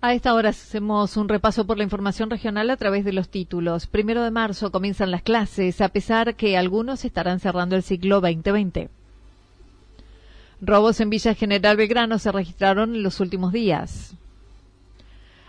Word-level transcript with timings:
A 0.00 0.14
esta 0.14 0.32
hora 0.34 0.50
hacemos 0.50 1.16
un 1.16 1.28
repaso 1.28 1.66
por 1.66 1.76
la 1.76 1.82
información 1.82 2.30
regional 2.30 2.70
a 2.70 2.76
través 2.76 3.04
de 3.04 3.12
los 3.12 3.28
títulos. 3.28 3.88
Primero 3.88 4.22
de 4.22 4.30
marzo 4.30 4.70
comienzan 4.70 5.10
las 5.10 5.22
clases, 5.22 5.80
a 5.80 5.88
pesar 5.88 6.36
que 6.36 6.56
algunos 6.56 7.04
estarán 7.04 7.40
cerrando 7.40 7.74
el 7.74 7.82
ciclo 7.82 8.20
2020. 8.20 8.90
Robos 10.60 11.00
en 11.00 11.10
Villa 11.10 11.34
General 11.34 11.76
Belgrano 11.76 12.20
se 12.20 12.30
registraron 12.30 12.94
en 12.94 13.02
los 13.02 13.18
últimos 13.18 13.52
días. 13.52 14.14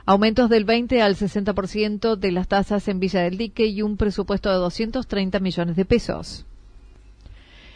Aumentos 0.08 0.50
del 0.50 0.66
20 0.66 1.00
al 1.04 1.16
60% 1.16 2.16
de 2.16 2.32
las 2.32 2.48
tasas 2.48 2.88
en 2.88 3.00
Villa 3.00 3.22
del 3.22 3.38
Dique 3.38 3.68
y 3.68 3.84
un 3.84 3.98
presupuesto 3.98 4.50
de 4.50 4.56
230 4.56 5.40
millones 5.40 5.76
de 5.76 5.86
pesos. 5.86 6.48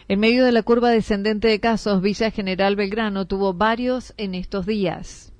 En 0.07 0.19
medio 0.19 0.43
de 0.43 0.51
la 0.51 0.63
curva 0.63 0.89
descendente 0.89 1.49
de 1.49 1.59
casos, 1.59 2.01
Villa 2.01 2.31
General 2.31 2.75
Belgrano 2.75 3.25
tuvo 3.25 3.53
varios 3.53 4.15
en 4.17 4.33
estos 4.33 4.65
días. 4.65 5.32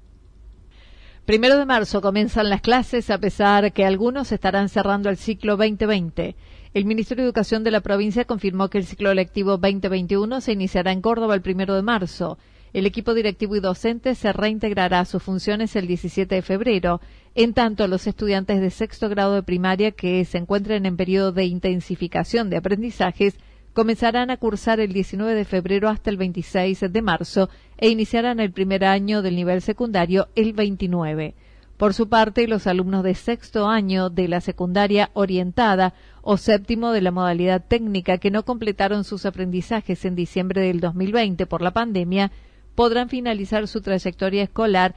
Primero 1.26 1.58
de 1.58 1.66
marzo 1.66 2.02
comienzan 2.02 2.50
las 2.50 2.60
clases, 2.60 3.09
a 3.09 3.18
pesar 3.18 3.72
que 3.72 3.86
algunos 3.86 4.34
estarán 4.34 4.68
cerrando 4.68 5.09
el 5.09 5.16
ciclo 5.16 5.55
2020. 5.55 6.36
El 6.73 6.84
Ministerio 6.84 7.23
de 7.23 7.30
Educación 7.30 7.64
de 7.64 7.72
la 7.72 7.80
provincia 7.80 8.26
confirmó 8.26 8.70
que 8.70 8.77
el 8.77 8.86
ciclo 8.86 9.14
lectivo 9.14 9.52
2021 9.52 10.41
se 10.41 10.52
iniciará 10.52 10.91
en 10.91 11.00
Córdoba 11.00 11.34
el 11.34 11.41
primero 11.41 11.76
de 11.76 11.81
marzo. 11.81 12.38
El 12.73 12.86
equipo 12.86 13.14
directivo 13.14 13.55
y 13.55 13.62
docente 13.62 14.16
se 14.16 14.34
reintegrará 14.34 15.00
a 15.00 15.05
sus 15.05 15.23
funciones 15.23 15.78
el 15.78 15.88
17 15.88 16.36
de 16.36 16.41
febrero. 16.41 17.00
En 17.36 17.53
tanto, 17.53 17.88
los 17.88 18.05
estudiantes 18.05 18.59
de 18.59 18.70
sexto 18.70 19.08
grado 19.08 19.36
de 19.36 19.44
primaria 19.44 19.92
que 19.92 20.26
se 20.26 20.40
encuentren 20.40 20.86
en 20.86 20.98
periodo 20.98 21.31
de 21.31 21.45
intensificación 21.45 22.50
de 22.50 22.58
aprendizajes 22.58 23.38
comenzarán 23.73 24.30
a 24.30 24.38
cursar 24.38 24.80
el 24.80 24.94
19 24.94 25.34
de 25.34 25.45
febrero 25.45 25.90
hasta 25.90 26.09
el 26.09 26.18
26 26.18 26.80
de 26.91 27.02
marzo 27.02 27.50
e 27.77 27.90
iniciarán 27.90 28.40
el 28.40 28.52
primer 28.52 28.86
año 28.86 29.22
del 29.22 29.36
nivel 29.36 29.62
secundario 29.62 30.30
el 30.36 30.54
29. 30.54 31.36
Por 31.78 31.94
su 31.94 32.08
parte, 32.08 32.48
los 32.48 32.67
alumnos 32.67 33.04
de 33.04 33.16
sexto 33.16 33.67
año 33.67 34.09
de 34.09 34.28
la 34.28 34.41
secundaria 34.41 35.09
orientada 35.14 35.95
o 36.22 36.38
séptimo 36.38 36.92
de 36.92 37.02
la 37.02 37.12
modalidad 37.12 37.66
técnica 37.67 38.20
que 38.20 38.31
no 38.31 38.45
completaron 38.45 39.03
sus 39.03 39.25
aprendizajes 39.25 40.06
en 40.06 40.16
diciembre 40.16 40.62
del 40.62 40.80
2020 40.80 41.45
por 41.47 41.62
la 41.62 41.72
pandemia 41.72 42.31
podrán 42.75 43.09
finalizar 43.09 43.67
su 43.67 43.81
trayectoria 43.81 44.44
escolar 44.44 44.95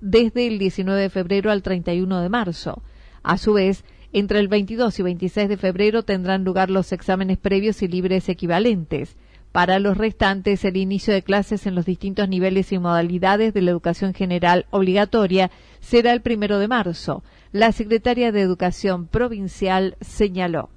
desde 0.00 0.46
el 0.46 0.58
19 0.58 1.00
de 1.00 1.10
febrero 1.10 1.50
al 1.50 1.62
31 1.62 2.20
de 2.20 2.28
marzo. 2.28 2.82
A 3.22 3.36
su 3.36 3.54
vez, 3.54 3.84
entre 4.12 4.40
el 4.40 4.48
22 4.48 4.98
y 4.98 5.02
26 5.02 5.48
de 5.48 5.56
febrero 5.56 6.02
tendrán 6.02 6.44
lugar 6.44 6.70
los 6.70 6.92
exámenes 6.92 7.38
previos 7.38 7.82
y 7.82 7.88
libres 7.88 8.28
equivalentes. 8.28 9.16
Para 9.52 9.78
los 9.78 9.98
restantes, 9.98 10.64
el 10.64 10.78
inicio 10.78 11.12
de 11.12 11.22
clases 11.22 11.66
en 11.66 11.74
los 11.74 11.84
distintos 11.84 12.28
niveles 12.28 12.72
y 12.72 12.78
modalidades 12.78 13.52
de 13.52 13.60
la 13.60 13.70
educación 13.70 14.14
general 14.14 14.64
obligatoria 14.70 15.50
será 15.80 16.12
el 16.12 16.22
primero 16.22 16.58
de 16.58 16.68
marzo. 16.68 17.22
La 17.52 17.72
secretaria 17.72 18.32
de 18.32 18.40
Educación 18.40 19.06
Provincial 19.06 19.96
señaló. 20.00 20.70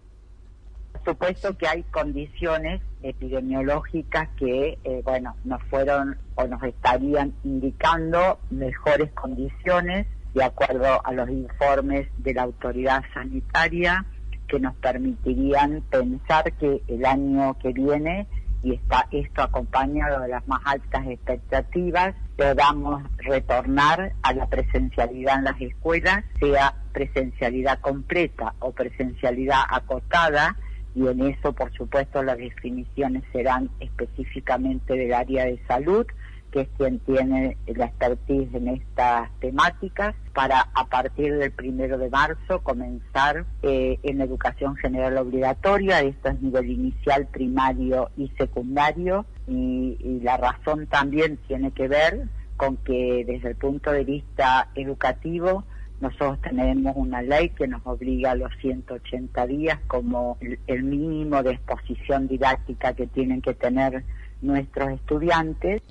Por 0.91 1.13
supuesto 1.13 1.57
que 1.57 1.67
hay 1.67 1.83
condiciones 1.83 2.81
epidemiológicas 3.01 4.27
que, 4.37 4.77
eh, 4.83 5.01
bueno, 5.05 5.35
nos 5.45 5.61
fueron 5.63 6.17
o 6.35 6.45
nos 6.45 6.61
estarían 6.63 7.33
indicando 7.45 8.39
mejores 8.49 9.11
condiciones 9.11 10.07
de 10.35 10.43
acuerdo 10.43 11.01
a 11.03 11.13
los 11.13 11.29
informes 11.29 12.07
de 12.17 12.33
la 12.33 12.43
autoridad 12.43 13.03
sanitaria 13.13 14.05
que 14.47 14.59
nos 14.59 14.75
permitirían 14.75 15.81
pensar 15.89 16.51
que 16.53 16.83
el 16.87 17.05
año 17.05 17.57
que 17.59 17.71
viene 17.71 18.27
y 18.61 18.73
está 18.73 19.07
esto 19.11 19.43
acompañado 19.43 20.21
de 20.21 20.27
las 20.27 20.45
más 20.47 20.59
altas 20.65 21.07
expectativas, 21.07 22.15
podamos 22.35 23.03
retornar 23.17 24.13
a 24.23 24.33
la 24.33 24.47
presencialidad 24.47 25.37
en 25.37 25.43
las 25.45 25.61
escuelas, 25.61 26.25
sea 26.39 26.73
presencialidad 26.91 27.79
completa 27.79 28.55
o 28.59 28.71
presencialidad 28.71 29.61
acotada, 29.69 30.57
y 30.95 31.07
en 31.07 31.21
eso, 31.27 31.53
por 31.53 31.71
supuesto, 31.73 32.23
las 32.23 32.37
definiciones 32.37 33.23
serán 33.31 33.69
específicamente 33.79 34.95
del 34.95 35.13
área 35.13 35.45
de 35.45 35.61
salud, 35.67 36.07
que 36.55 36.61
es 36.61 36.69
quien 36.77 36.99
tiene 36.99 37.57
la 37.67 37.87
expertise 37.87 38.55
en 38.55 38.69
estas 38.69 39.29
temáticas, 39.41 40.15
para 40.33 40.69
a 40.73 40.85
partir 40.85 41.35
del 41.35 41.51
primero 41.51 41.97
de 41.97 42.09
marzo 42.09 42.61
comenzar 42.63 43.45
eh, 43.61 43.99
en 44.03 44.21
educación 44.21 44.77
general 44.77 45.17
obligatoria, 45.17 45.99
esto 45.99 46.29
es 46.29 46.41
nivel 46.41 46.71
inicial, 46.71 47.27
primario 47.27 48.09
y 48.15 48.29
secundario, 48.37 49.25
y, 49.49 49.97
y 49.99 50.21
la 50.21 50.37
razón 50.37 50.87
también 50.87 51.35
tiene 51.45 51.71
que 51.71 51.89
ver 51.89 52.29
con 52.55 52.77
que 52.77 53.25
desde 53.27 53.49
el 53.49 53.55
punto 53.57 53.91
de 53.91 54.05
vista 54.05 54.69
educativo, 54.75 55.65
nosotros 55.99 56.39
tenemos 56.39 56.95
una 56.95 57.21
ley 57.21 57.49
que 57.49 57.67
nos 57.67 57.81
obliga 57.85 58.31
a 58.31 58.35
los 58.35 58.51
180 58.61 59.45
días 59.47 59.79
como 59.87 60.37
el 60.67 60.83
mínimo 60.83 61.43
de 61.43 61.51
exposición 61.51 62.29
didáctica 62.29 62.93
que 62.93 63.07
tienen 63.07 63.41
que 63.41 63.55
tener 63.55 64.05
nuestros 64.41 64.91
estudiantes. 64.91 65.81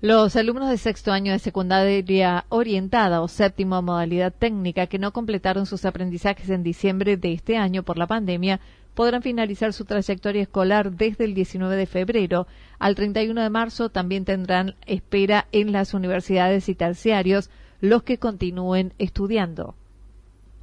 Los 0.00 0.36
alumnos 0.36 0.70
de 0.70 0.78
sexto 0.78 1.10
año 1.10 1.32
de 1.32 1.40
secundaria 1.40 2.44
orientada 2.50 3.20
o 3.20 3.26
séptimo 3.26 3.82
modalidad 3.82 4.32
técnica 4.32 4.86
que 4.86 5.00
no 5.00 5.12
completaron 5.12 5.66
sus 5.66 5.84
aprendizajes 5.84 6.50
en 6.50 6.62
diciembre 6.62 7.16
de 7.16 7.32
este 7.32 7.56
año 7.56 7.82
por 7.82 7.98
la 7.98 8.06
pandemia 8.06 8.60
podrán 8.94 9.22
finalizar 9.22 9.72
su 9.72 9.86
trayectoria 9.86 10.42
escolar 10.42 10.92
desde 10.92 11.24
el 11.24 11.34
19 11.34 11.74
de 11.74 11.86
febrero 11.86 12.46
al 12.78 12.94
31 12.94 13.42
de 13.42 13.50
marzo. 13.50 13.88
También 13.88 14.24
tendrán 14.24 14.76
espera 14.86 15.48
en 15.50 15.72
las 15.72 15.94
universidades 15.94 16.68
y 16.68 16.76
terciarios 16.76 17.50
los 17.80 18.04
que 18.04 18.18
continúen 18.18 18.92
estudiando. 18.98 19.74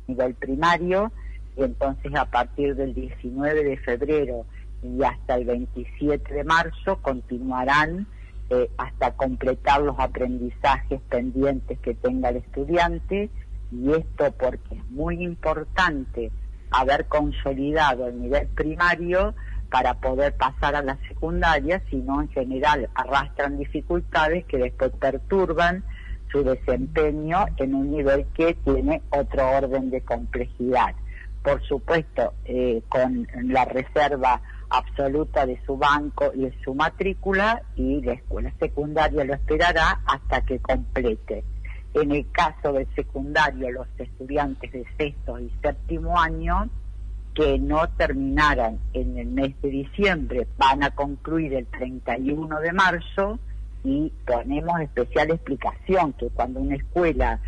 Nivel 0.07 0.33
primario 0.35 1.11
y 1.57 1.63
entonces 1.63 2.15
a 2.15 2.23
partir 2.23 2.73
del 2.77 2.93
19 2.93 3.65
de 3.65 3.75
febrero 3.79 4.45
y 4.81 5.03
hasta 5.03 5.35
el 5.35 5.43
27 5.43 6.33
de 6.33 6.43
marzo 6.45 6.99
continuarán 7.01 8.07
eh, 8.49 8.69
hasta 8.77 9.11
completar 9.11 9.81
los 9.81 9.99
aprendizajes 9.99 11.01
pendientes 11.09 11.79
que 11.79 11.95
tenga 11.95 12.29
el 12.29 12.37
estudiante 12.37 13.29
y 13.71 13.91
esto 13.91 14.31
porque 14.37 14.75
es 14.75 14.89
muy 14.91 15.23
importante 15.23 16.31
haber 16.71 17.05
consolidado 17.05 18.07
el 18.07 18.21
nivel 18.21 18.47
primario 18.49 19.33
para 19.69 19.95
poder 19.95 20.35
pasar 20.35 20.75
a 20.75 20.83
la 20.83 20.97
secundaria, 21.07 21.81
sino 21.89 22.21
en 22.21 22.29
general 22.29 22.89
arrastran 22.93 23.57
dificultades 23.57 24.45
que 24.45 24.57
después 24.57 24.91
perturban 24.91 25.83
su 26.31 26.43
desempeño 26.43 27.45
en 27.57 27.73
un 27.73 27.91
nivel 27.91 28.25
que 28.33 28.53
tiene 28.53 29.01
otro 29.09 29.49
orden 29.49 29.89
de 29.89 30.01
complejidad. 30.01 30.93
Por 31.43 31.61
supuesto, 31.63 32.33
eh, 32.45 32.81
con 32.89 33.27
la 33.43 33.65
reserva 33.65 34.41
absoluta 34.69 35.45
de 35.45 35.59
su 35.65 35.77
banco 35.77 36.31
y 36.33 36.41
de 36.41 36.57
su 36.63 36.73
matrícula 36.73 37.61
y 37.75 38.01
la 38.01 38.13
escuela 38.13 38.51
secundaria 38.59 39.23
lo 39.23 39.33
esperará 39.33 40.01
hasta 40.05 40.41
que 40.41 40.59
complete. 40.59 41.43
En 41.93 42.11
el 42.11 42.29
caso 42.31 42.73
del 42.73 42.87
secundario, 42.95 43.71
los 43.71 43.87
estudiantes 43.97 44.71
de 44.71 44.85
sexto 44.97 45.39
y 45.39 45.49
séptimo 45.61 46.19
año 46.19 46.69
que 47.33 47.59
no 47.59 47.87
terminaran 47.89 48.79
en 48.93 49.17
el 49.17 49.27
mes 49.27 49.61
de 49.61 49.69
diciembre 49.69 50.47
van 50.57 50.83
a 50.83 50.91
concluir 50.91 51.53
el 51.53 51.65
31 51.67 52.59
de 52.59 52.73
marzo 52.73 53.39
y 53.83 54.11
ponemos 54.25 54.79
especial 54.81 55.31
explicación 55.31 56.13
que 56.13 56.29
cuando 56.29 56.59
una 56.59 56.75
escuela 56.75 57.39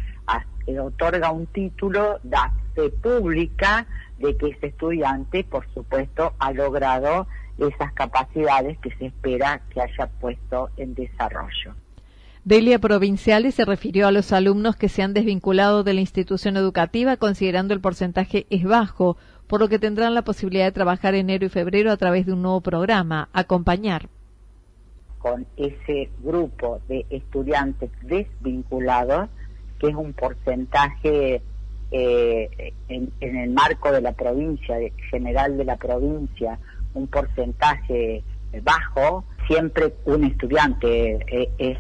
otorga 0.76 1.32
un 1.32 1.46
título 1.48 2.20
da 2.24 2.52
fe 2.76 2.90
pública 2.90 3.88
de 4.20 4.36
que 4.38 4.50
ese 4.50 4.68
estudiante, 4.68 5.44
por 5.44 5.68
supuesto, 5.74 6.34
ha 6.40 6.52
logrado 6.52 7.28
esas 7.58 7.92
capacidades 7.94 8.78
que 8.80 8.92
se 8.96 9.08
espera 9.08 9.62
que 9.70 9.82
haya 9.82 10.08
puesto 10.20 10.70
en 10.78 10.94
desarrollo. 10.94 11.76
Delia 12.48 12.80
Provinciales 12.80 13.56
se 13.56 13.66
refirió 13.66 14.08
a 14.08 14.12
los 14.12 14.32
alumnos 14.32 14.78
que 14.78 14.88
se 14.88 15.04
han 15.04 15.14
desvinculado 15.14 15.84
de 15.84 15.94
la 15.94 16.00
institución 16.00 16.56
educativa 16.56 17.18
considerando 17.18 17.74
el 17.74 17.82
porcentaje 17.82 18.46
es 18.50 18.64
bajo, 18.64 19.18
por 19.48 19.60
lo 19.60 19.68
que 19.68 19.80
tendrán 19.80 20.14
la 20.14 20.22
posibilidad 20.22 20.66
de 20.66 20.72
trabajar 20.72 21.14
enero 21.14 21.46
y 21.46 21.50
febrero 21.50 21.92
a 21.92 21.98
través 21.98 22.26
de 22.26 22.34
un 22.34 22.42
nuevo 22.42 22.62
programa, 22.62 23.28
acompañar. 23.34 24.08
Con 25.20 25.46
ese 25.58 26.10
grupo 26.24 26.80
de 26.88 27.06
estudiantes 27.10 27.90
desvinculados, 28.04 29.30
que 29.80 29.90
es 29.90 29.96
un 29.96 30.14
porcentaje 30.14 31.42
eh, 31.92 32.74
en, 32.90 33.12
el 33.20 33.50
marco 33.52 33.92
de 33.92 34.02
la 34.02 34.12
provincia, 34.12 34.78
general 35.10 35.58
de 35.58 35.66
la 35.66 35.78
provincia, 35.78 36.60
un 36.94 37.08
porcentaje 37.08 38.24
bajo, 38.64 39.24
siempre 39.48 39.94
un 40.06 40.24
estudiante 40.24 41.20
eh, 41.28 41.50
es, 41.58 41.78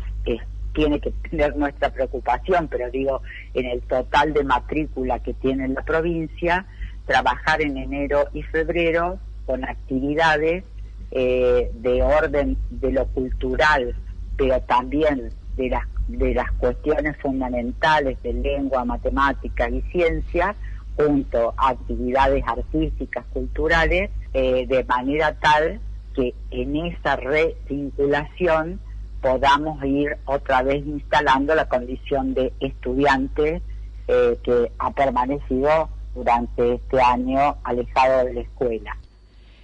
tiene 0.73 0.99
que 0.99 1.11
tener 1.29 1.57
nuestra 1.57 1.89
preocupación, 1.89 2.67
pero 2.67 2.89
digo, 2.91 3.21
en 3.55 3.65
el 3.65 3.81
total 3.81 4.31
de 4.33 4.43
matrícula 4.43 5.17
que 5.19 5.33
tiene 5.33 5.67
la 5.69 5.81
provincia, 5.81 6.67
trabajar 7.07 7.61
en 7.63 7.77
enero 7.77 8.27
y 8.31 8.43
febrero 8.43 9.17
con 9.47 9.65
actividades 9.65 10.63
eh, 11.09 11.71
de 11.73 12.03
orden 12.03 12.57
de 12.69 12.91
lo 12.91 13.07
cultural, 13.07 13.95
pero 14.37 14.61
también 14.61 15.31
de 15.57 15.69
las, 15.69 15.83
de 16.07 16.33
las 16.33 16.51
cuestiones 16.53 17.17
fundamentales 17.17 18.21
de 18.23 18.33
lengua, 18.33 18.85
matemáticas 18.85 19.71
y 19.71 19.81
ciencias, 19.91 20.55
junto 20.95 21.53
a 21.57 21.69
actividades 21.69 22.43
artísticas, 22.47 23.25
culturales, 23.33 24.09
eh, 24.33 24.65
de 24.67 24.83
manera 24.85 25.33
tal 25.39 25.79
que 26.15 26.33
en 26.51 26.75
esa 26.75 27.15
revinculación 27.15 28.79
podamos 29.21 29.83
ir 29.83 30.17
otra 30.25 30.63
vez 30.63 30.85
instalando 30.85 31.53
la 31.53 31.67
condición 31.67 32.33
de 32.33 32.53
estudiante 32.59 33.61
eh, 34.07 34.37
que 34.43 34.71
ha 34.79 34.91
permanecido 34.91 35.89
durante 36.15 36.75
este 36.75 37.01
año 37.01 37.57
alejado 37.63 38.25
de 38.25 38.33
la 38.33 38.41
escuela. 38.41 38.97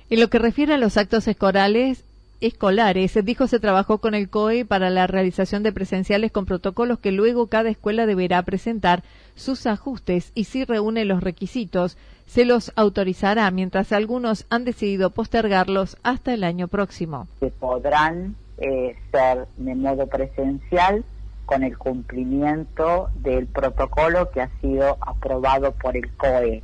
En 0.09 0.19
lo 0.19 0.29
que 0.29 0.37
refiere 0.37 0.73
a 0.75 0.77
los 0.77 0.97
actos 0.97 1.27
escolares, 1.27 2.03
escolares, 2.47 3.17
dijo 3.23 3.47
se 3.47 3.59
trabajó 3.59 3.99
con 3.99 4.15
el 4.15 4.29
COE 4.29 4.65
para 4.65 4.89
la 4.89 5.07
realización 5.07 5.63
de 5.63 5.71
presenciales 5.71 6.31
con 6.31 6.45
protocolos 6.45 6.99
que 6.99 7.11
luego 7.11 7.47
cada 7.47 7.69
escuela 7.69 8.05
deberá 8.05 8.41
presentar 8.43 9.03
sus 9.35 9.65
ajustes 9.65 10.31
y 10.35 10.43
si 10.45 10.65
reúne 10.65 11.05
los 11.05 11.23
requisitos, 11.23 11.97
se 12.25 12.45
los 12.45 12.71
autorizará, 12.75 13.49
mientras 13.51 13.91
algunos 13.91 14.45
han 14.49 14.65
decidido 14.65 15.09
postergarlos 15.09 15.97
hasta 16.03 16.33
el 16.33 16.43
año 16.43 16.67
próximo. 16.67 17.27
Se 17.39 17.49
podrán 17.49 18.35
eh, 18.57 18.95
ser 19.11 19.47
de 19.57 19.75
modo 19.75 20.07
presencial 20.07 21.03
con 21.45 21.63
el 21.63 21.77
cumplimiento 21.77 23.09
del 23.15 23.47
protocolo 23.47 24.31
que 24.31 24.41
ha 24.41 24.49
sido 24.61 24.97
aprobado 25.01 25.73
por 25.73 25.97
el 25.97 26.09
COE. 26.13 26.63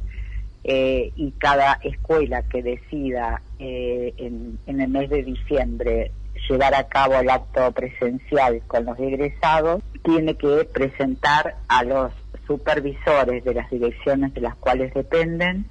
Eh, 0.63 1.13
y 1.15 1.31
cada 1.31 1.79
escuela 1.83 2.43
que 2.43 2.61
decida 2.61 3.41
eh, 3.59 4.13
en, 4.17 4.59
el 4.67 4.87
mes 4.89 5.09
de 5.09 5.23
diciembre 5.23 6.11
llevar 6.49 6.75
a 6.75 6.87
cabo 6.87 7.15
el 7.15 7.29
acto 7.29 7.71
presencial 7.71 8.61
con 8.67 8.85
los 8.85 8.99
egresados, 8.99 9.81
tiene 10.03 10.35
que 10.35 10.67
presentar 10.71 11.55
a 11.67 11.83
los 11.83 12.11
supervisores 12.45 13.43
de 13.43 13.53
las 13.53 13.69
direcciones 13.69 14.33
de 14.33 14.41
las 14.41 14.55
cuales 14.55 14.93
dependen 14.93 15.65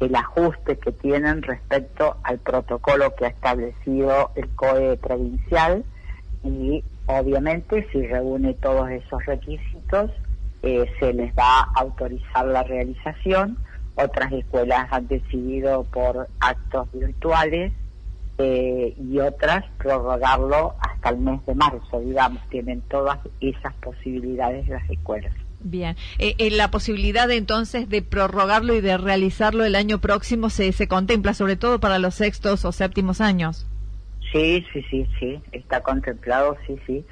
el 0.00 0.14
ajuste 0.14 0.76
que 0.78 0.92
tienen 0.92 1.42
respecto 1.42 2.16
al 2.22 2.38
protocolo 2.38 3.14
que 3.14 3.26
ha 3.26 3.28
establecido 3.28 4.32
el 4.34 4.48
COE 4.50 4.98
provincial 4.98 5.84
y 6.44 6.84
obviamente 7.06 7.86
si 7.90 8.06
reúne 8.06 8.54
todos 8.54 8.90
esos 8.90 9.24
requisitos 9.24 10.10
eh, 10.62 10.90
se 10.98 11.12
les 11.12 11.32
va 11.34 11.60
a 11.60 11.72
autorizar 11.76 12.44
la 12.46 12.62
realización. 12.62 13.56
Otras 13.96 14.32
escuelas 14.32 14.86
han 14.90 15.08
decidido 15.08 15.84
por 15.84 16.28
actos 16.40 16.88
virtuales 16.92 17.72
eh, 18.38 18.94
y 18.98 19.18
otras 19.18 19.64
prorrogarlo 19.78 20.74
hasta 20.80 21.08
el 21.08 21.18
mes 21.18 21.44
de 21.46 21.54
marzo, 21.54 22.00
digamos, 22.00 22.42
tienen 22.50 22.82
todas 22.82 23.18
esas 23.40 23.72
posibilidades 23.76 24.68
las 24.68 24.88
escuelas. 24.90 25.32
Bien, 25.60 25.96
eh, 26.18 26.34
eh, 26.38 26.50
la 26.50 26.70
posibilidad 26.70 27.30
entonces 27.30 27.88
de 27.88 28.02
prorrogarlo 28.02 28.74
y 28.74 28.82
de 28.82 28.98
realizarlo 28.98 29.64
el 29.64 29.74
año 29.74 30.00
próximo 30.00 30.50
se, 30.50 30.70
se 30.72 30.86
contempla, 30.86 31.32
sobre 31.32 31.56
todo 31.56 31.80
para 31.80 31.98
los 31.98 32.14
sextos 32.14 32.66
o 32.66 32.72
séptimos 32.72 33.22
años. 33.22 33.66
Sí, 34.32 34.64
sí, 34.72 34.84
sí, 34.90 35.06
sí, 35.18 35.40
está 35.52 35.80
contemplado, 35.80 36.58
sí, 36.66 36.76
sí. 36.86 37.04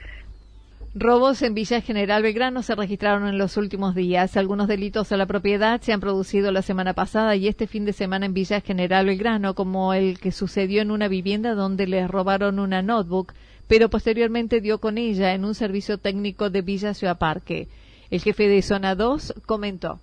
Robos 0.96 1.42
en 1.42 1.54
Villa 1.54 1.80
General 1.80 2.22
Belgrano 2.22 2.62
se 2.62 2.76
registraron 2.76 3.26
en 3.26 3.36
los 3.36 3.56
últimos 3.56 3.96
días. 3.96 4.36
Algunos 4.36 4.68
delitos 4.68 5.10
a 5.10 5.16
la 5.16 5.26
propiedad 5.26 5.80
se 5.80 5.92
han 5.92 5.98
producido 5.98 6.52
la 6.52 6.62
semana 6.62 6.92
pasada 6.92 7.34
y 7.34 7.48
este 7.48 7.66
fin 7.66 7.84
de 7.84 7.92
semana 7.92 8.26
en 8.26 8.32
Villa 8.32 8.60
General 8.60 9.04
Belgrano, 9.04 9.56
como 9.56 9.92
el 9.92 10.20
que 10.20 10.30
sucedió 10.30 10.82
en 10.82 10.92
una 10.92 11.08
vivienda 11.08 11.56
donde 11.56 11.88
les 11.88 12.08
robaron 12.08 12.60
una 12.60 12.80
notebook, 12.80 13.32
pero 13.66 13.88
posteriormente 13.88 14.60
dio 14.60 14.78
con 14.78 14.96
ella 14.96 15.34
en 15.34 15.44
un 15.44 15.56
servicio 15.56 15.98
técnico 15.98 16.48
de 16.48 16.62
Villa 16.62 16.94
Ciudad 16.94 17.18
Parque. 17.18 17.66
El 18.10 18.20
jefe 18.20 18.46
de 18.46 18.62
zona 18.62 18.94
2 18.94 19.34
comentó. 19.46 19.98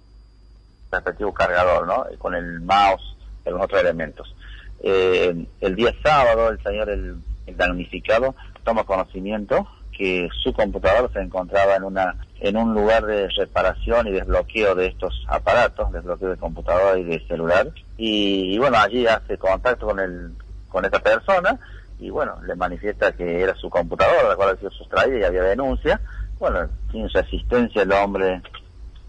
Respectivo 0.91 1.33
cargador, 1.33 1.87
¿no? 1.87 2.03
Con 2.17 2.35
el 2.35 2.59
mouse, 2.59 3.15
algunos 3.45 3.63
otros 3.63 3.79
elementos. 3.79 4.35
Eh, 4.83 5.45
el 5.61 5.75
día 5.77 5.95
sábado, 6.03 6.49
el 6.49 6.61
señor, 6.61 6.89
el, 6.89 7.15
damnificado, 7.55 8.35
toma 8.65 8.83
conocimiento 8.83 9.67
que 9.95 10.29
su 10.43 10.53
computador 10.53 11.11
se 11.13 11.21
encontraba 11.21 11.75
en 11.75 11.83
una 11.83 12.15
en 12.39 12.57
un 12.57 12.73
lugar 12.73 13.05
de 13.05 13.27
reparación 13.29 14.07
y 14.07 14.11
desbloqueo 14.11 14.73
de 14.73 14.87
estos 14.87 15.25
aparatos, 15.27 15.91
desbloqueo 15.91 16.29
de 16.29 16.37
computadora 16.37 16.97
y 16.97 17.03
de 17.03 17.25
celular. 17.27 17.69
Y, 17.97 18.57
bueno, 18.57 18.77
allí 18.77 19.05
hace 19.05 19.37
contacto 19.37 19.85
con 19.85 19.99
el 19.99 20.33
con 20.69 20.85
esta 20.85 20.99
persona 20.99 21.59
y 21.99 22.09
bueno, 22.09 22.41
le 22.47 22.55
manifiesta 22.55 23.11
que 23.11 23.41
era 23.41 23.53
su 23.55 23.69
computadora, 23.69 24.29
la 24.29 24.35
cual 24.35 24.49
había 24.49 24.59
sido 24.61 24.71
sustraída 24.71 25.19
y 25.19 25.23
había 25.23 25.43
denuncia 25.43 25.99
bueno, 26.41 26.67
tiene 26.91 27.07
asistencia 27.13 27.83
el 27.83 27.91
hombre, 27.91 28.41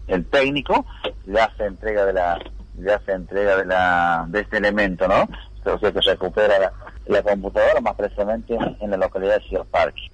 el 0.07 0.23
técnico, 0.25 0.85
le 1.25 1.41
hace 1.41 1.65
entrega 1.65 2.05
de 2.05 2.13
la, 2.13 2.39
le 2.77 2.93
hace 2.93 3.11
entrega 3.11 3.57
de 3.57 3.65
la, 3.65 4.25
de 4.27 4.41
este 4.41 4.57
elemento, 4.57 5.07
¿no? 5.07 5.27
O 5.65 5.79
sea 5.79 5.91
que 5.91 5.99
recupera 6.01 6.71
la, 7.07 7.23
computadora 7.23 7.81
más 7.81 7.95
precisamente 7.95 8.55
en 8.79 8.91
la 8.91 8.97
localidad 8.97 9.39
de 9.39 9.47
Ciudad 9.47 9.65
Parque. 9.65 10.11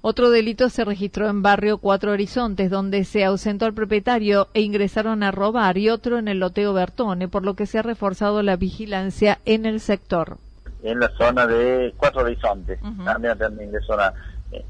Otro 0.00 0.30
delito 0.30 0.68
se 0.68 0.84
registró 0.84 1.28
en 1.28 1.42
barrio 1.42 1.78
Cuatro 1.78 2.12
Horizontes, 2.12 2.70
donde 2.70 3.04
se 3.04 3.24
ausentó 3.24 3.66
al 3.66 3.74
propietario 3.74 4.48
e 4.54 4.60
ingresaron 4.60 5.22
a 5.22 5.30
robar, 5.30 5.76
y 5.76 5.90
otro 5.90 6.18
en 6.18 6.28
el 6.28 6.38
loteo 6.38 6.72
Bertone, 6.72 7.28
por 7.28 7.44
lo 7.44 7.54
que 7.54 7.66
se 7.66 7.78
ha 7.78 7.82
reforzado 7.82 8.42
la 8.42 8.56
vigilancia 8.56 9.38
en 9.44 9.66
el 9.66 9.80
sector. 9.80 10.38
En 10.82 11.00
la 11.00 11.10
zona 11.18 11.46
de 11.46 11.92
Cuatro 11.96 12.22
Horizontes, 12.22 12.78
también, 13.04 13.36
también 13.36 13.68
ingresó 13.68 13.94
una, 13.94 14.12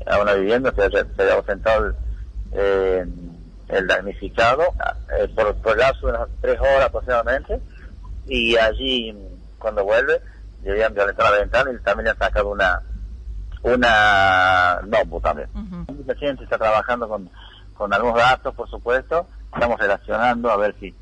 a 0.06 0.22
una 0.22 0.34
vivienda, 0.34 0.72
se, 0.74 0.88
se 0.90 1.30
ha 1.30 1.34
ausentado 1.34 1.92
eh, 2.52 3.04
el 3.68 3.86
damnificado 3.86 4.62
eh, 5.18 5.28
por, 5.34 5.54
por 5.56 5.76
lapso 5.76 6.06
de 6.06 6.14
unas 6.14 6.28
tres 6.40 6.58
horas 6.58 6.86
aproximadamente 6.86 7.60
y 8.26 8.56
allí 8.56 9.14
cuando 9.58 9.84
vuelve 9.84 10.20
le 10.64 10.72
habían 10.72 10.94
violentado 10.94 11.32
la 11.32 11.40
ventana 11.40 11.72
y 11.72 11.78
también 11.82 12.04
le 12.04 12.10
han 12.10 12.18
sacado 12.18 12.48
una 12.48 12.82
una 13.62 14.80
notebook 14.86 15.22
también. 15.22 15.48
El 15.88 16.04
presidente 16.04 16.44
está 16.44 16.58
trabajando 16.58 17.08
con, 17.08 17.28
con 17.74 17.92
algunos 17.92 18.16
datos, 18.16 18.54
por 18.54 18.68
supuesto, 18.68 19.26
estamos 19.52 19.78
relacionando 19.78 20.50
a 20.50 20.56
ver 20.56 20.74
si 20.80 20.94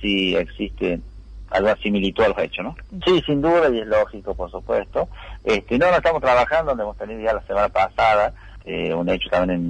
si 0.00 0.34
existe 0.34 1.00
alguna 1.50 1.76
similitud 1.76 2.24
a 2.24 2.28
los 2.28 2.38
hechos, 2.38 2.64
¿no? 2.64 2.76
Sí, 3.04 3.22
sin 3.26 3.42
duda, 3.42 3.68
y 3.70 3.80
es 3.80 3.86
lógico, 3.86 4.34
por 4.34 4.50
supuesto. 4.50 5.08
Este, 5.44 5.78
no, 5.78 5.90
no 5.90 5.96
estamos 5.96 6.22
trabajando, 6.22 6.70
donde 6.70 6.84
hemos 6.84 6.96
tenido 6.96 7.20
ya 7.20 7.34
la 7.34 7.42
semana 7.42 7.68
pasada 7.68 8.32
eh, 8.64 8.94
un 8.94 9.08
hecho 9.08 9.28
también 9.30 9.60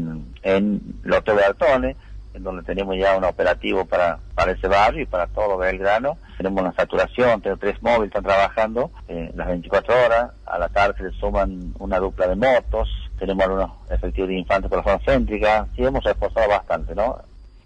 en, 0.42 0.52
en 0.54 0.80
Loto 1.04 1.34
de 1.34 1.44
Altone, 1.44 1.96
en 2.34 2.42
donde 2.42 2.62
tenemos 2.62 2.96
ya 2.96 3.16
un 3.16 3.24
operativo 3.24 3.86
para, 3.86 4.18
para 4.34 4.52
ese 4.52 4.68
barrio 4.68 5.02
y 5.02 5.06
para 5.06 5.26
todo 5.28 5.56
Belgrano. 5.56 6.18
Tenemos 6.40 6.62
una 6.62 6.72
saturación, 6.72 7.42
tres 7.42 7.82
móviles, 7.82 8.06
están 8.06 8.24
trabajando 8.24 8.90
eh, 9.08 9.30
las 9.36 9.46
24 9.48 9.94
horas. 10.06 10.30
A 10.46 10.58
la 10.58 10.70
tarde 10.70 11.10
se 11.10 11.18
suman 11.18 11.74
una 11.78 11.98
dupla 11.98 12.28
de 12.28 12.34
motos. 12.34 12.88
Tenemos 13.18 13.44
algunos 13.44 13.70
efectivos 13.90 14.30
de 14.30 14.38
infantes 14.38 14.70
por 14.70 14.78
la 14.78 14.84
zona 14.84 15.04
céntrica. 15.04 15.66
Sí, 15.76 15.82
hemos 15.84 16.06
esforzado 16.06 16.48
bastante, 16.48 16.94
¿no? 16.94 17.18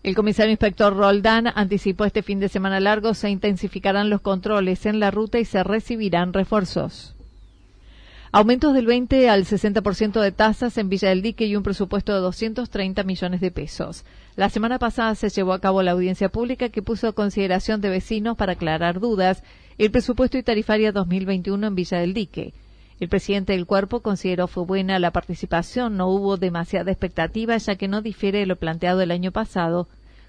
El 0.02 0.16
comisario 0.16 0.50
inspector 0.50 0.92
Roldán 0.92 1.52
anticipó 1.54 2.04
este 2.04 2.24
fin 2.24 2.40
de 2.40 2.48
semana 2.48 2.80
largo 2.80 3.14
se 3.14 3.30
intensificarán 3.30 4.10
los 4.10 4.20
controles 4.20 4.86
en 4.86 4.98
la 4.98 5.12
ruta 5.12 5.38
y 5.38 5.44
se 5.44 5.62
recibirán 5.62 6.32
refuerzos. 6.32 7.14
Aumentos 8.32 8.74
del 8.74 8.86
20 8.86 9.30
al 9.30 9.44
60% 9.44 10.20
de 10.20 10.32
tasas 10.32 10.76
en 10.78 10.88
Villa 10.88 11.10
del 11.10 11.22
Dique 11.22 11.46
y 11.46 11.54
un 11.54 11.62
presupuesto 11.62 12.12
de 12.12 12.18
230 12.18 13.04
millones 13.04 13.40
de 13.40 13.52
pesos. 13.52 14.04
La 14.36 14.50
semana 14.50 14.80
pasada 14.80 15.14
se 15.14 15.28
llevó 15.28 15.52
a 15.52 15.60
cabo 15.60 15.82
la 15.82 15.92
audiencia 15.92 16.28
pública 16.28 16.68
que 16.68 16.82
puso 16.82 17.06
a 17.06 17.12
consideración 17.12 17.80
de 17.80 17.88
vecinos 17.88 18.36
para 18.36 18.54
aclarar 18.54 18.98
dudas 18.98 19.44
el 19.78 19.92
presupuesto 19.92 20.36
y 20.36 20.42
tarifaria 20.42 20.90
2021 20.90 21.64
en 21.64 21.74
Villa 21.76 21.98
del 21.98 22.14
Dique. 22.14 22.52
El 22.98 23.08
presidente 23.08 23.52
del 23.52 23.66
cuerpo 23.66 24.00
consideró 24.00 24.48
fue 24.48 24.64
buena 24.64 24.98
la 24.98 25.12
participación, 25.12 25.96
no 25.96 26.08
hubo 26.08 26.36
demasiada 26.36 26.90
expectativa 26.90 27.56
ya 27.56 27.76
que 27.76 27.86
no 27.86 28.02
difiere 28.02 28.40
de 28.40 28.46
lo 28.46 28.56
planteado 28.56 29.02
el 29.02 29.12
año 29.12 29.30
pasado, 29.30 29.86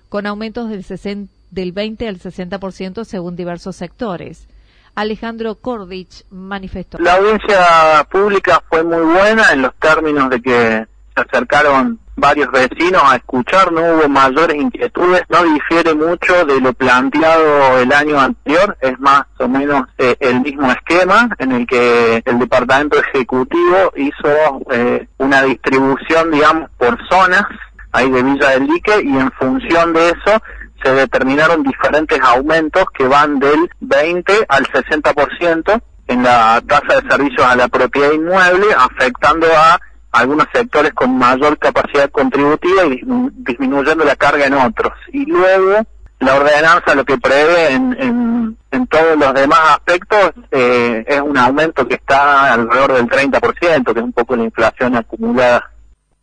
con 0.10 0.28
aumentos 0.28 0.70
del, 0.70 1.28
del 1.50 1.72
20 1.72 2.08
al 2.08 2.20
60% 2.20 3.06
según 3.06 3.36
diversos 3.36 3.76
sectores. 3.76 4.48
Alejandro 4.94 5.56
Kordich 5.56 6.26
manifestó. 6.30 7.00
La 7.00 7.16
audiencia 7.16 8.08
pública 8.12 8.64
fue 8.70 8.84
muy 8.84 9.02
buena 9.02 9.52
en 9.52 9.64
los 9.64 9.74
términos 9.76 10.30
de 10.30 10.42
que 10.42 10.88
se 11.16 11.22
acercaron 11.22 12.00
varios 12.16 12.50
vecinos 12.52 13.02
a 13.06 13.18
escuchar, 13.18 13.72
no 13.72 13.82
hubo 13.82 14.10
mayores 14.10 14.56
inquietudes, 14.56 15.24
no 15.30 15.44
difiere 15.44 15.94
mucho 15.94 16.46
de 16.46 16.62
lo 16.62 16.74
planteado 16.74 17.80
el 17.80 17.92
año 17.92 18.20
anterior, 18.20 18.78
es 18.82 19.00
más 19.00 19.24
o 19.40 19.48
menos 19.48 19.84
eh, 19.98 20.16
el 20.20 20.42
mismo 20.42 20.72
esquema 20.72 21.30
en 21.40 21.52
el 21.52 21.68
que 21.68 22.22
el 22.26 22.40
departamento 22.40 22.98
ejecutivo 23.00 23.92
hizo 23.96 24.62
eh, 24.72 25.08
una 25.18 25.44
distribución, 25.44 26.32
digamos, 26.32 26.70
por 26.78 26.98
zonas 27.10 27.46
ahí 27.92 28.10
de 28.10 28.24
Villa 28.24 28.50
del 28.52 28.68
Dique 28.68 29.02
y 29.04 29.18
en 29.18 29.32
función 29.32 29.94
de 29.94 30.10
eso 30.10 30.42
se 30.84 30.94
determinaron 30.94 31.64
diferentes 31.64 32.20
aumentos 32.22 32.86
que 32.94 33.08
van 33.08 33.40
del 33.40 33.70
20 33.80 34.46
al 34.48 34.66
60% 34.66 35.82
en 36.08 36.24
la 36.24 36.62
tasa 36.68 37.02
de 37.02 37.10
servicios 37.10 37.46
a 37.46 37.56
la 37.56 37.68
propiedad 37.68 38.12
inmueble, 38.12 38.68
afectando 38.78 39.48
a 39.48 39.80
algunos 40.16 40.48
sectores 40.54 40.94
con 40.94 41.18
mayor 41.18 41.58
capacidad 41.58 42.10
contributiva 42.10 42.86
y 42.86 43.02
disminuyendo 43.34 44.04
la 44.04 44.16
carga 44.16 44.46
en 44.46 44.54
otros. 44.54 44.94
Y 45.12 45.26
luego 45.26 45.86
la 46.20 46.36
ordenanza 46.36 46.96
lo 46.96 47.04
que 47.04 47.18
prevé 47.18 47.74
en, 47.74 48.58
en, 48.72 48.88
todos 48.88 49.18
los 49.18 49.34
demás 49.34 49.60
aspectos 49.72 50.32
eh, 50.52 51.04
es 51.08 51.20
un 51.20 51.38
aumento 51.38 51.88
que 51.88 51.96
está 51.96 52.54
alrededor 52.54 52.94
del 52.94 53.08
30%, 53.08 53.94
que 53.94 54.00
es 54.00 54.06
un 54.06 54.14
poco 54.14 54.36
la 54.36 54.44
inflación 54.44 54.96
acumulada. 54.96 55.72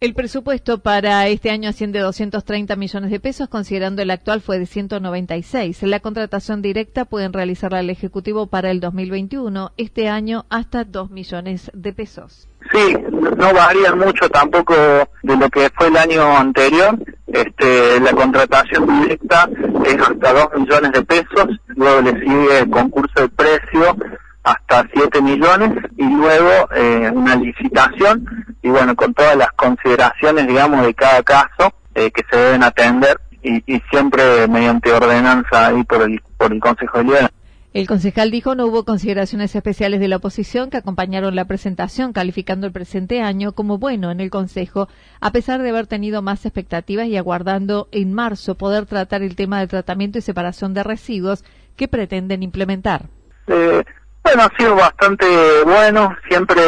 El 0.03 0.15
presupuesto 0.15 0.79
para 0.79 1.29
este 1.29 1.51
año 1.51 1.69
asciende 1.69 2.01
a 2.01 2.03
230 2.03 2.75
millones 2.75 3.13
de 3.13 3.21
pesos, 3.21 3.49
considerando 3.49 4.03
el 4.03 4.11
actual 4.11 4.41
fue 4.41 4.59
de 4.59 4.67
196. 4.67 5.81
La 5.85 6.01
contratación 6.01 6.61
directa 6.61 7.05
pueden 7.05 7.33
realizarla 7.33 7.79
el 7.79 7.89
Ejecutivo 7.89 8.49
para 8.49 8.73
el 8.73 8.81
2021, 8.81 9.71
este 9.77 10.09
año 10.09 10.45
hasta 10.51 10.83
2 10.83 11.13
millones 11.13 11.71
de 11.73 11.93
pesos. 11.93 12.49
Sí, 12.73 12.97
no 13.13 13.55
varía 13.55 13.95
mucho 13.95 14.29
tampoco 14.29 14.75
de 15.23 15.37
lo 15.37 15.49
que 15.49 15.71
fue 15.79 15.87
el 15.87 15.97
año 15.97 16.37
anterior. 16.37 16.99
Este, 17.29 18.01
la 18.01 18.11
contratación 18.11 19.03
directa 19.03 19.49
es 19.87 19.99
hasta 19.99 20.33
2 20.33 20.49
millones 20.59 20.91
de 20.91 21.03
pesos, 21.05 21.47
luego 21.69 22.01
le 22.01 22.11
sigue 22.19 22.59
el 22.59 22.71
concurso 22.71 23.21
de 23.21 23.29
precio 23.29 23.97
hasta 24.43 24.89
7 24.93 25.23
millones 25.23 25.71
y 25.97 26.05
luego 26.05 26.69
eh, 26.75 27.11
una 27.13 27.37
licitación 27.37 28.27
y 28.63 28.69
bueno, 28.71 28.95
con 28.97 29.15
todas 29.15 29.37
las 29.37 29.53
consideraciones, 29.53 30.47
digamos, 30.47 30.85
de 30.85 30.95
cada 30.95 31.23
caso 31.23 31.73
eh, 31.95 32.11
que 32.11 32.25
se 32.31 32.37
deben 32.37 32.63
atender 32.63 33.21
y, 33.43 33.61
siempre 33.91 34.47
mediante 34.47 34.93
ordenanza 34.93 35.67
ahí 35.67 35.83
por 35.85 36.03
el, 36.03 36.21
por 36.37 36.53
el 36.53 36.61
Consejo 36.61 36.99
de 36.99 37.05
Liga. 37.05 37.31
El 37.73 37.87
concejal 37.87 38.31
dijo 38.31 38.55
no 38.55 38.67
hubo 38.67 38.85
consideraciones 38.85 39.57
especiales 39.57 39.99
de 39.99 40.07
la 40.07 40.17
oposición 40.17 40.69
que 40.69 40.77
acompañaron 40.77 41.35
la 41.35 41.47
presentación, 41.47 42.13
calificando 42.13 42.67
el 42.67 42.73
presente 42.73 43.23
año 43.23 43.53
como 43.53 43.79
bueno 43.79 44.11
en 44.11 44.21
el 44.21 44.31
Consejo, 44.31 44.89
a 45.21 45.33
pesar 45.33 45.63
de 45.63 45.71
haber 45.71 45.87
tenido 45.87 46.21
más 46.21 46.45
expectativas 46.45 47.07
y 47.07 47.17
aguardando 47.17 47.89
en 47.91 48.13
marzo 48.13 48.57
poder 48.57 48.85
tratar 48.85 49.23
el 49.23 49.37
tema 49.37 49.59
del 49.61 49.69
tratamiento 49.69 50.19
y 50.19 50.23
separación 50.23 50.75
de 50.75 50.83
residuos 50.83 51.45
que 51.77 51.89
pretenden 51.89 52.43
implementar. 52.43 53.07
Eh, 53.47 53.83
bueno, 54.23 54.43
ha 54.43 54.57
sido 54.57 54.75
bastante 54.77 55.27
bueno. 55.65 56.17
Siempre 56.29 56.63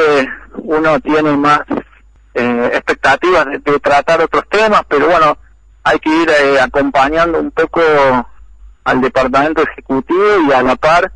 uno 0.57 1.01
tiene 1.01 1.37
más 1.37 1.61
eh, 2.35 2.71
expectativas 2.73 3.47
de, 3.47 3.81
tratar 3.81 4.21
otros 4.23 4.45
temas, 4.49 4.83
pero 4.89 5.07
bueno, 5.07 5.39
hay 5.83 5.99
que 5.99 6.11
ir 6.11 6.31
eh, 6.31 6.61
acompañando 6.61 7.41
un 7.41 7.51
poco 7.51 7.81
al 8.85 9.01
departamento 9.01 9.63
ejecutivo 9.63 10.41
y 10.49 10.53
a 10.53 10.63
la 10.63 10.77
par 10.77 11.13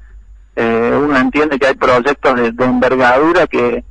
eh, 0.56 1.00
uno 1.00 1.16
entiende 1.16 1.58
que 1.58 1.66
hay 1.66 1.74
proyectos 1.74 2.34
de, 2.34 2.64
envergadura 2.64 3.46
que, 3.46 3.84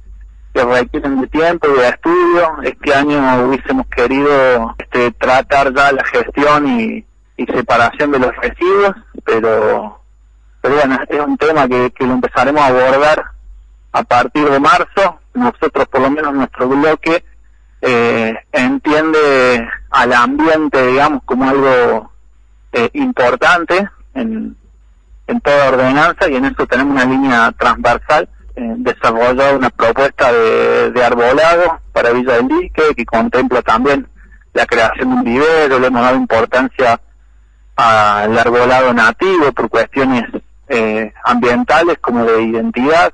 que, 0.54 0.64
requieren 0.66 1.22
de 1.22 1.28
tiempo 1.28 1.68
y 1.70 1.80
de 1.80 1.88
estudio. 1.88 2.58
Este 2.64 2.94
año 2.94 3.48
hubiésemos 3.48 3.88
querido 3.88 4.76
este, 4.78 5.12
tratar 5.12 5.74
ya 5.74 5.92
la 5.94 6.04
gestión 6.04 6.68
y, 6.68 7.06
y 7.38 7.46
separación 7.46 8.12
de 8.12 8.20
los 8.20 8.36
residuos, 8.36 8.96
pero 9.24 10.02
es 11.10 11.20
un 11.20 11.38
tema 11.38 11.68
que, 11.68 11.92
lo 12.00 12.14
empezaremos 12.14 12.62
a 12.62 12.68
abordar 12.68 13.26
a 13.92 14.04
partir 14.04 14.50
de 14.50 14.60
marzo. 14.60 15.20
Nosotros, 15.34 15.88
por 15.88 16.02
lo 16.02 16.10
menos 16.10 16.34
nuestro 16.34 16.68
bloque, 16.68 17.24
eh, 17.82 18.36
entiende 18.52 19.68
al 19.92 20.14
ambiente, 20.14 20.88
digamos, 20.88 21.22
como 21.26 21.50
algo 21.50 22.12
eh, 22.72 22.90
importante 22.94 23.90
en, 24.14 24.56
en 25.28 25.42
toda 25.42 25.70
ordenanza 25.70 26.30
y 26.30 26.36
en 26.36 26.46
eso 26.46 26.66
tenemos 26.66 26.94
una 26.94 27.06
línea 27.06 27.52
transversal. 27.58 28.30
Eh, 28.56 28.76
una 29.56 29.70
propuesta 29.70 30.32
de, 30.32 30.92
de 30.92 31.04
arbolado 31.04 31.80
para 31.94 32.12
Villa 32.12 32.38
del 32.38 32.48
Dique 32.48 32.96
que 32.96 33.06
contempla 33.06 33.62
también 33.62 34.08
la 34.54 34.66
creación 34.66 35.10
de 35.10 35.16
un 35.16 35.24
vivero, 35.24 35.80
le 35.80 35.88
hemos 35.88 36.02
dado 36.02 36.16
importancia 36.16 37.00
al 37.76 38.38
arbolado 38.38 38.94
nativo 38.94 39.52
por 39.52 39.70
cuestiones 39.70 40.24
eh, 40.70 41.14
ambientales 41.24 41.98
como 42.00 42.26
de 42.26 42.44
identidad. 42.44 43.14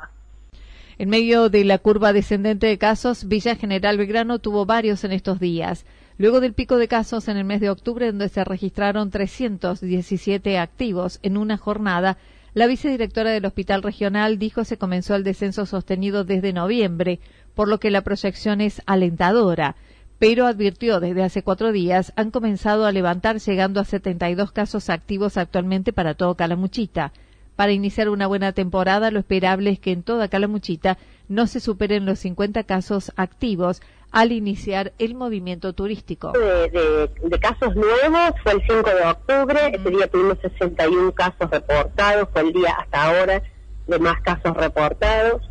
En 0.98 1.10
medio 1.10 1.50
de 1.50 1.63
la 1.65 1.79
curva 1.79 2.13
descendente 2.13 2.67
de 2.67 2.77
casos, 2.77 3.27
Villa 3.27 3.55
General 3.55 3.98
Belgrano 3.98 4.39
tuvo 4.39 4.65
varios 4.65 5.03
en 5.03 5.12
estos 5.12 5.39
días. 5.39 5.86
Luego 6.17 6.39
del 6.39 6.53
pico 6.53 6.77
de 6.77 6.88
casos 6.88 7.27
en 7.27 7.38
el 7.38 7.43
mes 7.43 7.60
de 7.60 7.69
octubre, 7.69 8.05
donde 8.05 8.29
se 8.29 8.43
registraron 8.43 9.10
317 9.10 10.60
activos 10.60 11.19
en 11.24 11.38
una 11.38 11.57
jornada, 11.57 12.17
la 12.53 12.67
vicedirectora 12.67 13.31
del 13.31 13.45
Hospital 13.45 13.81
Regional 13.81 14.38
dijo 14.38 14.63
se 14.63 14.77
comenzó 14.77 15.15
el 15.15 15.24
descenso 15.24 15.65
sostenido 15.65 16.24
desde 16.24 16.53
noviembre, 16.53 17.19
por 17.55 17.67
lo 17.67 17.79
que 17.79 17.89
la 17.89 18.01
proyección 18.01 18.62
es 18.62 18.83
alentadora, 18.86 19.75
pero 20.19 20.45
advirtió 20.45 21.00
desde 21.00 21.24
hace 21.24 21.41
cuatro 21.41 21.72
días 21.72 22.13
han 22.15 22.29
comenzado 22.29 22.86
a 22.86 22.91
levantar 22.91 23.39
llegando 23.39 23.79
a 23.79 23.86
72 23.86 24.51
casos 24.51 24.91
activos 24.91 25.38
actualmente 25.38 25.93
para 25.93 26.13
todo 26.13 26.36
Calamuchita. 26.36 27.12
Para 27.55 27.72
iniciar 27.72 28.10
una 28.10 28.27
buena 28.27 28.51
temporada, 28.51 29.12
lo 29.12 29.19
esperable 29.19 29.69
es 29.69 29.79
que 29.79 29.91
en 29.91 30.03
toda 30.03 30.27
Calamuchita 30.27 30.98
no 31.27 31.48
se 31.48 31.60
superen 31.60 32.05
los 32.05 32.19
50 32.19 32.63
casos 32.63 33.12
activos 33.15 33.81
al 34.12 34.31
iniciar 34.31 34.93
el 35.00 35.15
movimiento 35.15 35.74
turístico. 35.74 36.31
De, 36.31 37.39
casos 37.39 37.75
nuevos 37.75 38.33
fue 38.43 38.53
el 38.53 38.62
5 38.62 38.89
de 38.89 39.05
octubre, 39.05 39.60
ese 39.74 39.89
día 39.89 40.07
tuvimos 40.07 40.38
61 40.39 41.12
casos 41.13 41.50
reportados, 41.50 42.29
fue 42.31 42.41
el 42.41 42.53
día 42.53 42.75
hasta 42.79 43.03
ahora 43.03 43.41
de 43.88 44.00
más 44.00 44.22
casos 44.22 44.55
reportados. 44.55 45.41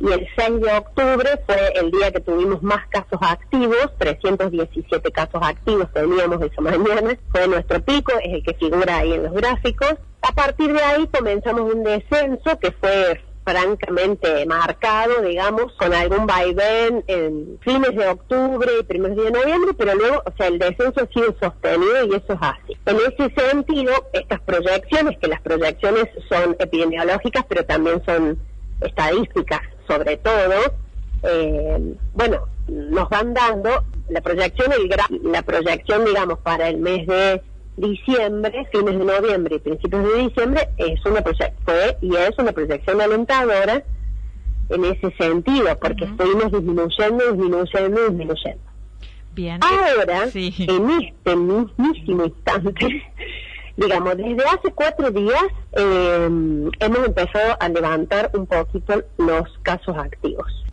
Y 0.00 0.12
el 0.12 0.28
6 0.36 0.60
de 0.60 0.72
octubre 0.72 1.28
fue 1.44 1.72
el 1.74 1.90
día 1.90 2.12
que 2.12 2.20
tuvimos 2.20 2.62
más 2.62 2.86
casos 2.88 3.18
activos, 3.20 3.90
317 3.98 5.10
casos 5.10 5.40
activos 5.42 5.92
teníamos 5.92 6.40
esa 6.42 6.60
mañana, 6.60 7.18
fue 7.32 7.48
nuestro 7.48 7.80
pico, 7.82 8.12
es 8.22 8.34
el 8.34 8.42
que 8.44 8.54
figura 8.54 8.98
ahí 8.98 9.12
en 9.12 9.24
los 9.24 9.32
gráficos. 9.32 9.94
A 10.22 10.32
partir 10.32 10.72
de 10.72 10.82
ahí 10.82 11.06
comenzamos 11.08 11.72
un 11.72 11.84
descenso 11.84 12.58
que 12.58 12.72
fue 12.72 13.20
francamente 13.44 14.44
marcado, 14.44 15.22
digamos, 15.22 15.72
con 15.74 15.94
algún 15.94 16.26
vaivén 16.26 17.02
en 17.06 17.58
fines 17.62 17.96
de 17.96 18.08
octubre 18.08 18.70
y 18.78 18.84
primeros 18.84 19.16
días 19.16 19.32
de 19.32 19.38
noviembre, 19.38 19.72
pero 19.78 19.94
luego, 19.94 20.22
o 20.26 20.32
sea, 20.36 20.48
el 20.48 20.58
descenso 20.58 21.00
ha 21.00 21.06
sido 21.06 21.34
sostenido 21.40 22.04
y 22.06 22.16
eso 22.16 22.34
es 22.34 22.38
así. 22.40 22.76
En 22.84 22.96
ese 22.96 23.34
sentido, 23.34 23.92
estas 24.12 24.40
proyecciones, 24.40 25.18
que 25.18 25.28
las 25.28 25.40
proyecciones 25.40 26.04
son 26.28 26.56
epidemiológicas, 26.58 27.44
pero 27.48 27.64
también 27.64 28.02
son 28.04 28.38
estadísticas 28.82 29.62
sobre 29.88 30.18
todo, 30.18 30.54
eh, 31.24 31.94
bueno, 32.14 32.46
nos 32.68 33.08
van 33.08 33.34
dando 33.34 33.84
la 34.10 34.20
proyección, 34.20 34.72
el 34.72 34.88
la 35.32 35.42
proyección, 35.42 36.04
digamos, 36.04 36.38
para 36.40 36.68
el 36.68 36.76
mes 36.76 37.06
de 37.06 37.42
diciembre, 37.78 38.66
fines 38.72 38.98
de 38.98 39.04
noviembre 39.04 39.56
y 39.56 39.58
principios 39.58 40.04
de 40.04 40.22
diciembre, 40.22 40.68
es 40.76 41.04
una 41.04 41.22
fue 41.22 41.96
y 42.00 42.14
es 42.14 42.30
una 42.38 42.52
proyección 42.52 43.00
alentadora 43.00 43.82
en 44.68 44.84
ese 44.84 45.10
sentido, 45.16 45.78
porque 45.80 46.04
estuvimos 46.04 46.52
disminuyendo, 46.52 47.32
disminuyendo, 47.32 48.00
disminuyendo. 48.08 48.62
Bien. 49.34 49.60
Ahora, 49.62 50.24
en 50.34 50.90
este 50.90 51.36
mismísimo 51.36 52.24
instante, 52.24 53.02
digamos, 53.76 54.16
desde 54.16 54.44
hace 54.44 54.70
cuatro 54.74 55.10
días 55.10 55.44
eh, 55.72 56.28
hemos 56.80 57.06
empezado 57.06 57.56
a 57.60 57.68
levantar 57.68 58.30
un 58.34 58.46
poquito 58.46 59.02
los 59.16 59.58
casos 59.62 59.96
activos. 59.96 60.67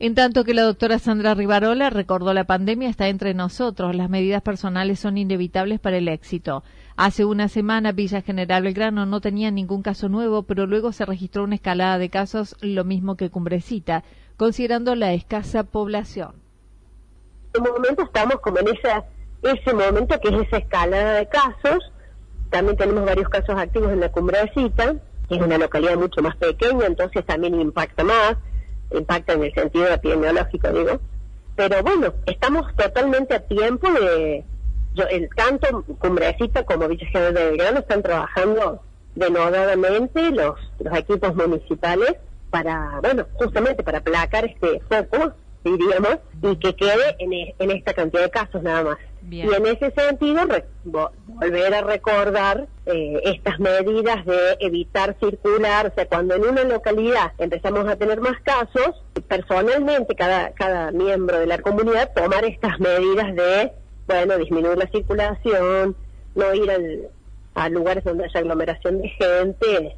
En 0.00 0.14
tanto 0.14 0.44
que 0.44 0.54
la 0.54 0.62
doctora 0.62 1.00
Sandra 1.00 1.34
Rivarola 1.34 1.90
recordó 1.90 2.32
la 2.32 2.44
pandemia 2.44 2.88
está 2.88 3.08
entre 3.08 3.34
nosotros, 3.34 3.96
las 3.96 4.08
medidas 4.08 4.42
personales 4.42 5.00
son 5.00 5.18
inevitables 5.18 5.80
para 5.80 5.96
el 5.96 6.06
éxito. 6.06 6.62
Hace 6.96 7.24
una 7.24 7.48
semana 7.48 7.90
Villa 7.90 8.22
General 8.22 8.62
Belgrano 8.62 9.06
no 9.06 9.20
tenía 9.20 9.50
ningún 9.50 9.82
caso 9.82 10.08
nuevo, 10.08 10.44
pero 10.44 10.66
luego 10.66 10.92
se 10.92 11.04
registró 11.04 11.42
una 11.42 11.56
escalada 11.56 11.98
de 11.98 12.10
casos, 12.10 12.56
lo 12.60 12.84
mismo 12.84 13.16
que 13.16 13.30
Cumbrecita, 13.30 14.04
considerando 14.36 14.94
la 14.94 15.14
escasa 15.14 15.64
población. 15.64 16.34
En 17.54 17.62
un 17.62 17.72
momento 17.72 18.02
estamos 18.02 18.36
como 18.36 18.58
en 18.60 18.68
esa, 18.68 19.04
ese 19.42 19.74
momento 19.74 20.20
que 20.20 20.28
es 20.28 20.46
esa 20.46 20.58
escalada 20.58 21.14
de 21.14 21.26
casos, 21.26 21.92
también 22.50 22.76
tenemos 22.76 23.04
varios 23.04 23.28
casos 23.28 23.56
activos 23.58 23.90
en 23.90 23.98
la 23.98 24.12
Cumbrecita, 24.12 24.94
que 25.28 25.34
es 25.34 25.42
una 25.42 25.58
localidad 25.58 25.96
mucho 25.96 26.22
más 26.22 26.36
pequeña, 26.36 26.86
entonces 26.86 27.26
también 27.26 27.60
impacta 27.60 28.04
más 28.04 28.36
impacta 28.92 29.34
en 29.34 29.44
el 29.44 29.54
sentido 29.54 29.86
epidemiológico, 29.88 30.68
digo. 30.70 31.00
Pero 31.56 31.82
bueno, 31.82 32.14
estamos 32.26 32.74
totalmente 32.76 33.34
a 33.34 33.40
tiempo 33.40 33.90
de... 33.90 34.44
Yo, 34.94 35.04
el 35.04 35.28
tanto 35.34 35.84
Cumbrecita 35.98 36.64
como 36.64 36.88
Villa 36.88 37.06
de 37.20 37.32
Belgrano 37.32 37.80
están 37.80 38.02
trabajando 38.02 38.82
denodadamente 39.14 40.30
los, 40.30 40.58
los 40.78 40.98
equipos 40.98 41.34
municipales 41.34 42.14
para, 42.50 43.00
bueno, 43.00 43.26
justamente 43.34 43.82
para 43.82 43.98
aplacar 43.98 44.46
este 44.46 44.80
foco 44.88 45.34
diríamos, 45.64 46.18
y 46.42 46.56
que 46.56 46.74
quede 46.74 47.16
en, 47.18 47.32
e, 47.32 47.54
en 47.58 47.70
esta 47.70 47.94
cantidad 47.94 48.22
de 48.22 48.30
casos 48.30 48.62
nada 48.62 48.82
más. 48.82 48.98
Y 49.30 49.42
en 49.42 49.66
ese 49.66 49.90
sentido, 49.90 50.40
volver 50.84 51.74
a 51.74 51.80
recordar 51.82 52.66
eh, 52.86 53.20
estas 53.24 53.58
medidas 53.60 54.24
de 54.24 54.56
evitar 54.60 55.16
circular, 55.20 55.88
o 55.88 55.94
sea, 55.94 56.06
cuando 56.06 56.34
en 56.34 56.46
una 56.46 56.64
localidad 56.64 57.32
empezamos 57.36 57.86
a 57.86 57.96
tener 57.96 58.20
más 58.20 58.40
casos, 58.42 59.04
personalmente 59.26 60.14
cada, 60.14 60.52
cada 60.52 60.92
miembro 60.92 61.40
de 61.40 61.46
la 61.46 61.58
comunidad 61.58 62.12
tomar 62.14 62.44
estas 62.44 62.80
medidas 62.80 63.34
de, 63.34 63.72
bueno, 64.06 64.38
disminuir 64.38 64.78
la 64.78 64.86
circulación, 64.86 65.94
no 66.34 66.54
ir 66.54 66.70
al, 66.70 67.08
a 67.54 67.68
lugares 67.68 68.04
donde 68.04 68.24
haya 68.24 68.40
aglomeración 68.40 69.02
de 69.02 69.08
gente, 69.10 69.96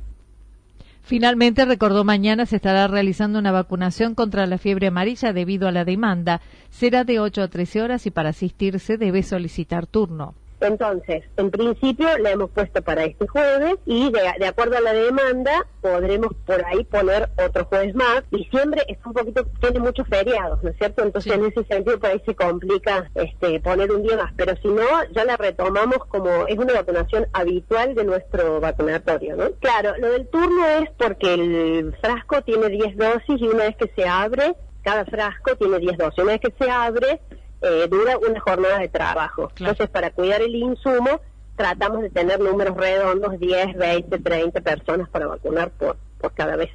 Finalmente, 1.02 1.64
recordó 1.64 2.04
mañana 2.04 2.46
se 2.46 2.56
estará 2.56 2.86
realizando 2.86 3.38
una 3.38 3.52
vacunación 3.52 4.14
contra 4.14 4.46
la 4.46 4.58
fiebre 4.58 4.88
amarilla 4.88 5.32
debido 5.32 5.66
a 5.66 5.72
la 5.72 5.84
demanda. 5.84 6.40
Será 6.70 7.04
de 7.04 7.20
8 7.20 7.42
a 7.42 7.48
13 7.48 7.82
horas 7.82 8.06
y 8.06 8.10
para 8.10 8.30
asistirse 8.30 8.96
debe 8.96 9.22
solicitar 9.22 9.86
turno. 9.86 10.34
Entonces, 10.60 11.24
en 11.36 11.50
principio 11.50 12.06
la 12.18 12.30
hemos 12.30 12.50
puesto 12.50 12.82
para 12.82 13.04
este 13.04 13.26
jueves 13.26 13.76
y 13.86 14.10
de, 14.10 14.46
acuerdo 14.46 14.76
a 14.76 14.80
la 14.80 14.92
demanda 14.92 15.66
podremos 15.80 16.34
por 16.46 16.64
ahí 16.66 16.84
poner 16.84 17.30
otro 17.44 17.64
jueves 17.64 17.94
más. 17.94 18.22
Diciembre 18.30 18.82
es 18.88 18.98
un 19.04 19.12
poquito, 19.12 19.44
tiene 19.60 19.80
muchos 19.80 20.06
feriados, 20.08 20.62
¿no 20.62 20.70
es 20.70 20.76
cierto? 20.76 21.02
Entonces 21.02 21.32
en 21.32 21.46
ese 21.46 21.64
sentido 21.64 21.98
por 21.98 22.10
ahí 22.10 22.22
se 22.24 22.34
complica 22.34 23.10
este, 23.14 23.60
poner 23.60 23.90
un 23.90 24.02
día 24.02 24.16
más, 24.16 24.32
pero 24.36 24.54
si 24.62 24.68
no, 24.68 24.84
ya 25.12 25.24
la 25.24 25.36
retomamos 25.36 26.04
como 26.06 26.46
es 26.46 26.58
una 26.58 26.74
vacunación 26.74 27.26
habitual 27.32 27.94
de 27.94 28.04
nuestro 28.04 28.60
vacunatorio, 28.60 29.36
¿no? 29.36 29.50
Claro, 29.60 29.96
lo 29.98 30.10
del 30.10 30.28
turno 30.28 30.66
es 30.66 30.90
porque 30.98 31.34
el 31.34 31.96
frasco 32.00 32.42
tiene 32.42 32.68
10 32.68 32.96
dosis 32.96 33.40
y 33.40 33.48
una 33.48 33.64
vez 33.64 33.76
que 33.76 33.90
se 33.94 34.06
abre, 34.06 34.54
cada 34.82 35.04
frasco 35.04 35.56
tiene 35.56 35.78
10 35.78 35.98
dosis. 35.98 36.18
Una 36.18 36.32
vez 36.32 36.40
que 36.40 36.64
se 36.64 36.70
abre, 36.70 37.20
eh, 37.62 37.86
dura 37.88 38.18
una 38.18 38.40
jornada 38.40 38.78
de 38.78 38.88
trabajo. 38.88 39.50
Entonces, 39.58 39.88
para 39.88 40.10
cuidar 40.10 40.42
el 40.42 40.54
insumo, 40.54 41.20
tratamos 41.56 42.02
de 42.02 42.10
tener 42.10 42.40
números 42.40 42.76
redondos, 42.76 43.38
10, 43.38 43.76
20, 43.76 44.18
30 44.18 44.60
personas 44.60 45.08
para 45.08 45.26
vacunar 45.26 45.70
por, 45.70 45.96
por 46.18 46.32
cada 46.32 46.56
vez. 46.56 46.70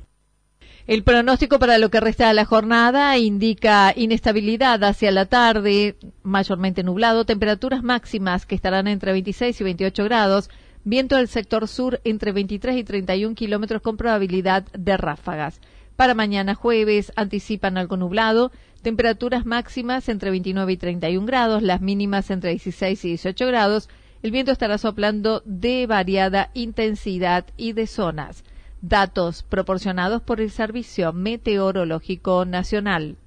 El 0.88 1.04
pronóstico 1.04 1.58
para 1.58 1.80
lo 1.80 1.90
que 1.90 2.00
resta 2.00 2.28
de 2.28 2.36
la 2.36 2.46
jornada 2.46 3.18
indica 3.18 3.92
inestabilidad 3.96 4.84
hacia 4.84 5.10
la 5.10 5.26
tarde, 5.26 5.96
mayormente 6.22 6.84
nublado, 6.84 7.26
temperaturas 7.26 7.82
máximas 7.82 8.46
que 8.46 8.54
estarán 8.54 8.88
entre 8.88 9.12
26 9.12 9.60
y 9.60 9.64
28 9.64 10.04
grados, 10.04 10.52
viento 10.84 11.16
del 11.16 11.28
sector 11.28 11.68
sur 11.68 12.00
entre 12.04 12.32
23 12.32 12.78
y 12.78 12.84
31 12.84 13.34
kilómetros 13.34 13.82
con 13.82 13.98
probabilidad 13.98 14.66
de 14.78 14.96
ráfagas. 14.96 15.60
Para 15.96 16.14
mañana 16.14 16.54
jueves 16.54 17.12
anticipan 17.16 17.80
algo 17.80 17.98
nublado, 17.98 18.52
Temperaturas 18.86 19.48
máximas 19.48 20.10
entre 20.10 20.30
29 20.30 20.74
y 20.74 20.78
31 20.78 21.26
grados, 21.26 21.64
las 21.64 21.82
mínimas 21.82 22.30
entre 22.30 22.52
16 22.52 23.04
y 23.06 23.08
18 23.08 23.48
grados. 23.48 23.90
El 24.22 24.30
viento 24.30 24.52
estará 24.52 24.78
soplando 24.78 25.42
de 25.44 25.88
variada 25.88 26.52
intensidad 26.54 27.48
y 27.58 27.74
de 27.74 27.88
zonas. 27.88 28.44
Datos 28.84 29.42
proporcionados 29.42 30.22
por 30.22 30.40
el 30.40 30.52
Servicio 30.52 31.14
Meteorológico 31.14 32.46
Nacional. 32.46 33.18